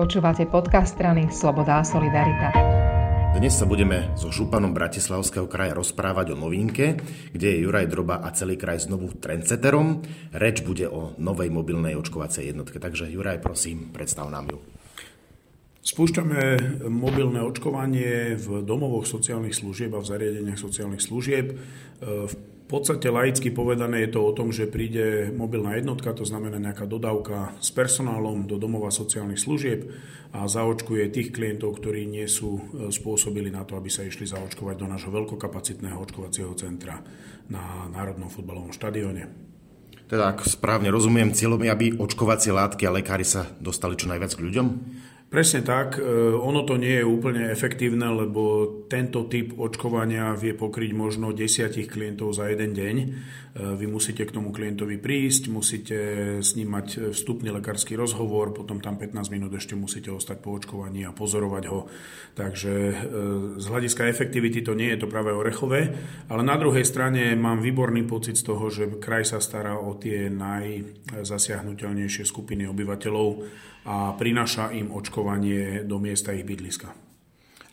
Počúvate 0.00 0.48
podcast 0.48 0.96
strany 0.96 1.28
Sloboda 1.28 1.76
a 1.76 1.84
Solidarita. 1.84 2.48
Dnes 3.36 3.52
sa 3.52 3.68
budeme 3.68 4.08
so 4.16 4.32
županom 4.32 4.72
Bratislavského 4.72 5.44
kraja 5.44 5.76
rozprávať 5.76 6.32
o 6.32 6.40
novinke, 6.40 6.96
kde 7.36 7.46
je 7.52 7.68
Juraj 7.68 7.84
Droba 7.92 8.24
a 8.24 8.32
celý 8.32 8.56
kraj 8.56 8.88
znovu 8.88 9.12
trendseterom. 9.12 10.00
Reč 10.32 10.64
bude 10.64 10.88
o 10.88 11.12
novej 11.20 11.52
mobilnej 11.52 12.00
očkovacej 12.00 12.48
jednotke. 12.48 12.80
Takže 12.80 13.12
Juraj, 13.12 13.44
prosím, 13.44 13.92
predstav 13.92 14.32
nám 14.32 14.48
ju. 14.48 14.64
Spúšťame 15.84 16.40
mobilné 16.88 17.44
očkovanie 17.44 18.40
v 18.40 18.64
domovoch 18.64 19.04
sociálnych 19.04 19.52
služieb 19.52 19.92
a 19.92 20.00
v 20.00 20.08
zariadeniach 20.16 20.56
sociálnych 20.56 21.04
služieb. 21.04 21.60
V 22.00 22.32
podstate 22.70 23.10
laicky 23.10 23.50
povedané 23.50 24.06
je 24.06 24.14
to 24.14 24.20
o 24.22 24.30
tom, 24.30 24.54
že 24.54 24.70
príde 24.70 25.34
mobilná 25.34 25.74
jednotka, 25.74 26.14
to 26.14 26.22
znamená 26.22 26.62
nejaká 26.62 26.86
dodávka 26.86 27.50
s 27.58 27.74
personálom 27.74 28.46
do 28.46 28.56
domova 28.62 28.94
sociálnych 28.94 29.42
služieb 29.42 29.90
a 30.30 30.46
zaočkuje 30.46 31.10
tých 31.10 31.34
klientov, 31.34 31.82
ktorí 31.82 32.06
nie 32.06 32.30
sú 32.30 32.62
e, 32.62 32.62
spôsobili 32.94 33.50
na 33.50 33.66
to, 33.66 33.74
aby 33.74 33.90
sa 33.90 34.06
išli 34.06 34.30
zaočkovať 34.30 34.76
do 34.78 34.86
nášho 34.86 35.10
veľkokapacitného 35.10 35.98
očkovacieho 35.98 36.54
centra 36.54 37.02
na 37.50 37.90
Národnom 37.90 38.30
futbalovom 38.30 38.70
štadióne. 38.70 39.50
Teda, 40.06 40.34
ak 40.34 40.46
správne 40.46 40.90
rozumiem, 40.90 41.34
cieľom 41.34 41.62
je, 41.62 41.70
aby 41.70 41.86
očkovacie 41.98 42.50
látky 42.54 42.82
a 42.86 42.94
lekári 42.94 43.26
sa 43.26 43.46
dostali 43.58 43.98
čo 43.98 44.10
najviac 44.10 44.34
k 44.34 44.42
ľuďom? 44.42 44.66
Presne 45.30 45.62
tak. 45.62 45.94
E, 45.94 46.02
ono 46.34 46.66
to 46.66 46.74
nie 46.74 46.98
je 46.98 47.06
úplne 47.06 47.54
efektívne, 47.54 48.10
lebo 48.10 48.66
tento 48.90 49.30
typ 49.30 49.54
očkovania 49.54 50.34
vie 50.34 50.58
pokryť 50.58 50.90
možno 50.90 51.30
desiatich 51.30 51.86
klientov 51.86 52.34
za 52.34 52.50
jeden 52.50 52.74
deň. 52.74 52.96
E, 52.98 53.06
vy 53.78 53.86
musíte 53.86 54.26
k 54.26 54.34
tomu 54.34 54.50
klientovi 54.50 54.98
prísť, 54.98 55.46
musíte 55.46 55.98
s 56.42 56.58
ním 56.58 56.74
mať 56.74 57.14
vstupný 57.14 57.54
lekársky 57.54 57.94
rozhovor, 57.94 58.50
potom 58.50 58.82
tam 58.82 58.98
15 58.98 59.30
minút 59.30 59.54
ešte 59.54 59.78
musíte 59.78 60.10
ostať 60.10 60.42
po 60.42 60.58
očkovaní 60.58 61.06
a 61.06 61.14
pozorovať 61.14 61.64
ho. 61.70 61.86
Takže 62.34 62.74
e, 62.90 62.94
z 63.54 63.66
hľadiska 63.70 64.10
efektivity 64.10 64.66
to 64.66 64.74
nie 64.74 64.90
je 64.90 64.98
to 64.98 65.06
práve 65.06 65.30
orechové, 65.30 65.94
ale 66.26 66.42
na 66.42 66.58
druhej 66.58 66.82
strane 66.82 67.38
mám 67.38 67.62
výborný 67.62 68.02
pocit 68.02 68.34
z 68.34 68.50
toho, 68.50 68.66
že 68.66 68.98
kraj 68.98 69.30
sa 69.30 69.38
stará 69.38 69.78
o 69.78 69.94
tie 69.94 70.26
najzasiahnutelnejšie 70.26 72.26
skupiny 72.26 72.66
obyvateľov 72.66 73.46
a 73.84 74.12
prináša 74.12 74.72
im 74.76 74.92
očkovanie 74.92 75.84
do 75.88 75.96
miesta 75.96 76.32
ich 76.32 76.44
bydliska. 76.44 77.09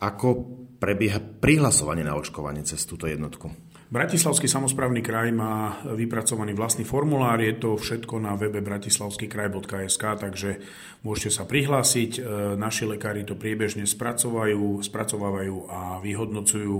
Ako 0.00 0.28
prebieha 0.76 1.20
prihlasovanie 1.20 2.04
na 2.04 2.16
očkovanie 2.16 2.62
cez 2.64 2.84
túto 2.84 3.08
jednotku? 3.08 3.48
Bratislavský 3.86 4.50
samozprávny 4.50 4.98
kraj 4.98 5.30
má 5.30 5.78
vypracovaný 5.94 6.58
vlastný 6.58 6.82
formulár, 6.82 7.38
je 7.38 7.54
to 7.54 7.78
všetko 7.78 8.18
na 8.18 8.34
webe 8.34 8.58
bratislavskýkraj.sk, 8.58 10.04
takže 10.18 10.58
môžete 11.06 11.30
sa 11.30 11.46
prihlásiť. 11.46 12.18
E, 12.18 12.20
naši 12.58 12.82
lekári 12.82 13.22
to 13.22 13.38
priebežne 13.38 13.86
spracovajú, 13.86 14.82
spracovávajú 14.82 15.70
a 15.70 16.02
vyhodnocujú 16.02 16.76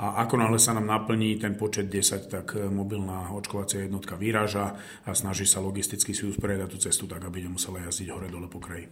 a 0.00 0.24
ako 0.26 0.34
náhle 0.40 0.56
sa 0.56 0.72
nám 0.72 0.90
naplní 0.90 1.38
ten 1.38 1.54
počet 1.54 1.86
10, 1.86 2.26
tak 2.26 2.58
e, 2.58 2.66
mobilná 2.66 3.30
očkovacia 3.30 3.86
jednotka 3.86 4.18
vyráža 4.18 4.74
a 5.06 5.14
snaží 5.14 5.46
sa 5.46 5.62
logisticky 5.62 6.16
si 6.16 6.26
usporiadať 6.26 6.68
tú 6.72 6.78
cestu 6.82 7.06
tak, 7.06 7.22
aby 7.30 7.46
nemusela 7.46 7.78
jazdiť 7.86 8.10
hore-dole 8.10 8.50
po 8.50 8.58
kraji. 8.58 8.90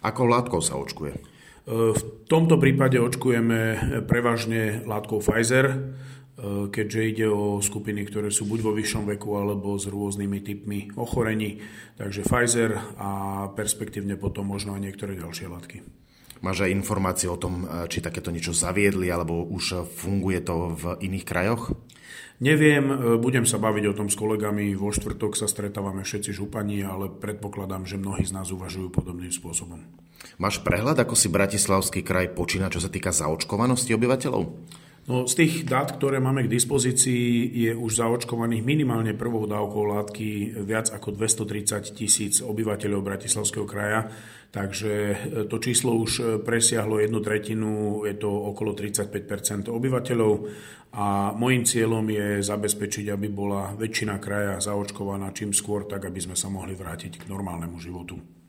Ako 0.00 0.24
látkou 0.24 0.64
sa 0.64 0.80
očkuje? 0.80 1.43
V 1.64 2.00
tomto 2.28 2.60
prípade 2.60 3.00
očkujeme 3.00 3.60
prevažne 4.04 4.84
látkou 4.84 5.24
Pfizer, 5.24 5.96
keďže 6.68 7.00
ide 7.08 7.26
o 7.32 7.56
skupiny, 7.64 8.04
ktoré 8.04 8.28
sú 8.28 8.44
buď 8.44 8.60
vo 8.60 8.76
vyššom 8.76 9.08
veku 9.16 9.40
alebo 9.40 9.80
s 9.80 9.88
rôznymi 9.88 10.38
typmi 10.44 10.92
ochorení. 10.92 11.64
Takže 11.96 12.28
Pfizer 12.28 12.76
a 13.00 13.10
perspektívne 13.56 14.20
potom 14.20 14.52
možno 14.52 14.76
aj 14.76 14.84
niektoré 14.84 15.16
ďalšie 15.16 15.46
látky. 15.48 15.80
Máš 16.44 16.68
aj 16.68 16.76
informácie 16.76 17.32
o 17.32 17.40
tom, 17.40 17.64
či 17.88 18.04
takéto 18.04 18.28
niečo 18.28 18.52
zaviedli, 18.52 19.08
alebo 19.08 19.48
už 19.48 19.88
funguje 19.88 20.44
to 20.44 20.76
v 20.76 21.00
iných 21.00 21.24
krajoch? 21.24 21.72
Neviem, 22.42 22.90
e, 22.90 22.94
budem 23.20 23.46
sa 23.46 23.62
baviť 23.62 23.94
o 23.94 23.96
tom 23.96 24.08
s 24.10 24.18
kolegami. 24.18 24.74
Vo 24.74 24.90
štvrtok 24.90 25.38
sa 25.38 25.46
stretávame 25.46 26.02
všetci 26.02 26.34
župani, 26.34 26.82
ale 26.82 27.06
predpokladám, 27.06 27.86
že 27.86 28.00
mnohí 28.00 28.26
z 28.26 28.34
nás 28.34 28.50
uvažujú 28.50 28.90
podobným 28.90 29.30
spôsobom. 29.30 29.78
Máš 30.40 30.58
prehľad, 30.64 30.98
ako 30.98 31.14
si 31.14 31.30
Bratislavský 31.30 32.00
kraj 32.02 32.32
počína, 32.32 32.72
čo 32.72 32.82
sa 32.82 32.90
týka 32.90 33.14
zaočkovanosti 33.14 33.94
obyvateľov? 33.94 34.63
No, 35.04 35.28
z 35.28 35.36
tých 35.36 35.54
dát, 35.68 35.92
ktoré 35.92 36.16
máme 36.16 36.48
k 36.48 36.52
dispozícii, 36.56 37.52
je 37.52 37.72
už 37.76 38.00
zaočkovaných 38.00 38.64
minimálne 38.64 39.12
prvou 39.12 39.44
dávkou 39.44 39.84
látky 39.84 40.56
viac 40.64 40.88
ako 40.88 41.12
230 41.12 41.92
tisíc 41.92 42.40
obyvateľov 42.40 43.04
Bratislavského 43.04 43.68
kraja, 43.68 44.08
takže 44.48 44.92
e, 45.12 45.16
to 45.44 45.60
číslo 45.60 45.92
už 46.00 46.40
presiahlo 46.48 47.04
jednu 47.04 47.20
tretinu, 47.20 48.00
je 48.08 48.16
to 48.16 48.32
okolo 48.32 48.72
35% 48.72 49.68
obyvateľov 49.68 50.34
a 50.96 51.36
môjim 51.36 51.68
cieľom 51.68 52.08
je 52.08 52.40
zabezpečiť, 52.40 53.12
aby 53.12 53.28
bola 53.28 53.76
väčšina 53.76 54.16
kraja 54.16 54.56
zaočkovaná 54.56 55.36
čím 55.36 55.52
skôr, 55.52 55.84
tak 55.84 56.08
aby 56.08 56.22
sme 56.22 56.36
sa 56.38 56.48
mohli 56.48 56.72
vrátiť 56.72 57.20
k 57.20 57.28
normálnemu 57.28 57.76
životu. 57.76 58.43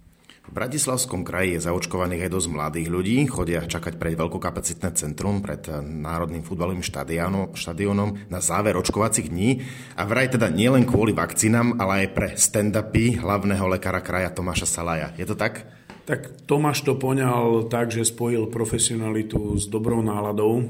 V 0.46 0.54
Bratislavskom 0.54 1.26
kraji 1.26 1.58
je 1.58 1.66
zaočkovaných 1.66 2.30
aj 2.30 2.34
dosť 2.38 2.48
mladých 2.54 2.88
ľudí, 2.94 3.18
chodia 3.26 3.66
čakať 3.66 3.98
pred 3.98 4.14
veľkokapacitné 4.14 4.94
centrum, 4.94 5.42
pred 5.42 5.66
Národným 5.82 6.46
futbalovým 6.46 6.86
štadiónom 6.86 8.30
na 8.30 8.40
záver 8.46 8.78
očkovacích 8.78 9.34
dní 9.34 9.66
a 9.98 10.06
vraj 10.06 10.30
teda 10.30 10.54
nielen 10.54 10.86
kvôli 10.86 11.18
vakcínam, 11.18 11.82
ale 11.82 12.06
aj 12.06 12.08
pre 12.14 12.28
stand-upy 12.38 13.18
hlavného 13.18 13.66
lekára 13.66 14.06
kraja 14.06 14.30
Tomáša 14.30 14.70
Salaja. 14.70 15.18
Je 15.18 15.26
to 15.26 15.34
tak? 15.34 15.66
Tak 16.06 16.46
Tomáš 16.46 16.86
to 16.86 16.94
poňal 16.94 17.66
tak, 17.66 17.90
že 17.90 18.06
spojil 18.06 18.46
profesionalitu 18.46 19.58
s 19.58 19.66
dobrou 19.66 20.06
náladou 20.06 20.62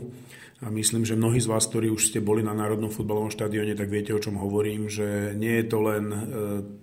a 0.64 0.72
myslím, 0.72 1.04
že 1.04 1.20
mnohí 1.20 1.44
z 1.44 1.52
vás, 1.52 1.68
ktorí 1.68 1.92
už 1.92 2.16
ste 2.16 2.24
boli 2.24 2.40
na 2.40 2.56
Národnom 2.56 2.88
futbalovom 2.88 3.28
štadióne, 3.28 3.76
tak 3.76 3.92
viete, 3.92 4.16
o 4.16 4.24
čom 4.24 4.40
hovorím, 4.40 4.88
že 4.88 5.36
nie 5.36 5.60
je 5.60 5.66
to 5.68 5.84
len 5.84 6.06
e, 6.08 6.20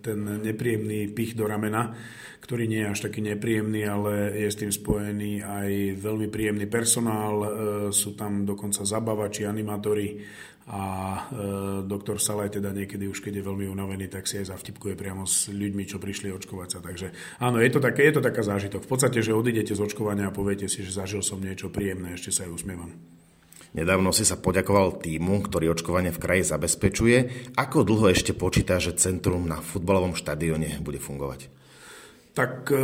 ten 0.04 0.20
nepríjemný 0.44 1.08
pich 1.08 1.32
do 1.32 1.48
ramena, 1.48 1.96
ktorý 2.44 2.68
nie 2.68 2.84
je 2.84 2.92
až 2.92 3.00
taký 3.08 3.24
nepríjemný, 3.24 3.88
ale 3.88 4.36
je 4.44 4.48
s 4.52 4.60
tým 4.60 4.68
spojený 4.68 5.40
aj 5.40 5.68
veľmi 6.04 6.28
príjemný 6.28 6.68
personál, 6.68 7.36
e, 7.40 7.48
sú 7.96 8.12
tam 8.12 8.44
dokonca 8.44 8.84
zabavači, 8.84 9.48
animátori 9.48 10.20
a 10.68 10.84
e, 10.84 11.20
doktor 11.88 12.20
Salaj 12.20 12.60
teda 12.60 12.76
niekedy 12.76 13.08
už 13.08 13.24
keď 13.24 13.40
je 13.40 13.48
veľmi 13.48 13.72
unavený, 13.72 14.12
tak 14.12 14.28
si 14.28 14.36
aj 14.36 14.52
zavtipkuje 14.52 15.00
priamo 15.00 15.24
s 15.24 15.48
ľuďmi, 15.48 15.88
čo 15.88 15.96
prišli 15.96 16.28
očkovať 16.28 16.68
sa. 16.68 16.78
Takže 16.84 17.40
áno, 17.40 17.56
je 17.56 17.72
to, 17.72 17.80
také, 17.80 18.04
je 18.04 18.20
to 18.20 18.22
taká 18.22 18.44
zážitok. 18.44 18.84
V 18.84 18.90
podstate, 18.92 19.24
že 19.24 19.32
odídete 19.32 19.72
z 19.72 19.80
očkovania 19.80 20.28
a 20.28 20.36
poviete 20.36 20.68
si, 20.68 20.84
že 20.84 20.92
zažil 20.92 21.24
som 21.24 21.40
niečo 21.40 21.72
príjemné, 21.72 22.20
ešte 22.20 22.36
sa 22.36 22.44
aj 22.44 22.52
usmievam. 22.52 23.21
Nedávno 23.72 24.12
si 24.12 24.28
sa 24.28 24.36
poďakoval 24.36 25.00
týmu, 25.00 25.48
ktorý 25.48 25.72
očkovanie 25.72 26.12
v 26.12 26.20
kraji 26.20 26.44
zabezpečuje. 26.44 27.16
Ako 27.56 27.88
dlho 27.88 28.12
ešte 28.12 28.36
počíta, 28.36 28.76
že 28.76 28.92
centrum 29.00 29.48
na 29.48 29.64
futbalovom 29.64 30.12
štadióne 30.12 30.76
bude 30.84 31.00
fungovať? 31.00 31.48
Tak 32.36 32.68
e, 32.68 32.76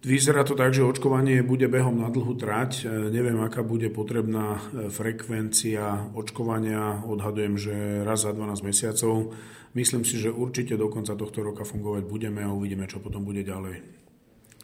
vyzerá 0.00 0.48
to 0.48 0.56
tak, 0.56 0.72
že 0.72 0.88
očkovanie 0.88 1.44
bude 1.44 1.68
behom 1.68 2.00
na 2.00 2.08
dlhú 2.08 2.32
trať. 2.32 2.88
E, 2.88 3.12
neviem, 3.12 3.36
aká 3.44 3.60
bude 3.60 3.92
potrebná 3.92 4.56
e, 4.56 4.88
frekvencia 4.88 6.08
očkovania. 6.16 7.04
Odhadujem, 7.04 7.60
že 7.60 8.00
raz 8.00 8.24
za 8.24 8.32
12 8.32 8.64
mesiacov. 8.64 9.36
Myslím 9.76 10.08
si, 10.08 10.16
že 10.16 10.32
určite 10.32 10.80
do 10.80 10.88
konca 10.88 11.12
tohto 11.12 11.44
roka 11.44 11.68
fungovať 11.68 12.08
budeme 12.08 12.40
a 12.40 12.48
uvidíme, 12.48 12.88
čo 12.88 13.04
potom 13.04 13.20
bude 13.20 13.44
ďalej. 13.44 13.84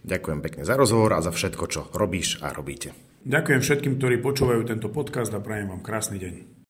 Ďakujem 0.01 0.41
pekne 0.41 0.63
za 0.65 0.81
rozhovor 0.81 1.13
a 1.13 1.21
za 1.21 1.29
všetko, 1.29 1.65
čo 1.69 1.81
robíš 1.93 2.41
a 2.41 2.57
robíte. 2.57 3.16
Ďakujem 3.27 3.59
všetkým, 3.59 3.99
ktorí 3.99 4.23
počúvajú 4.23 4.63
tento 4.71 4.87
podcast 4.87 5.35
a 5.35 5.43
prajem 5.43 5.75
vám 5.75 5.83
krásny 5.83 6.23
deň. 6.23 6.56